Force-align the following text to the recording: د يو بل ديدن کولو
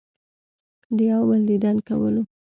د 0.95 0.97
يو 1.11 1.21
بل 1.29 1.41
ديدن 1.49 1.77
کولو 1.87 2.21